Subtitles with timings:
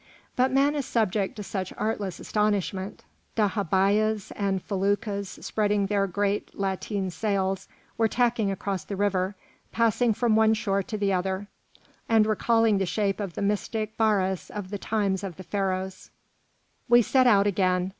[0.35, 3.03] But man is subject to such artless astonishment.
[3.37, 7.67] Dhahabîyehs and felûkas spreading their great lateen sails
[7.99, 9.35] were tacking across the river,
[9.71, 11.45] passing from one shore to the other,
[12.09, 16.09] and recalling the shape of the mystic baris of the times of the Pharaohs.
[16.89, 17.89] We set out again.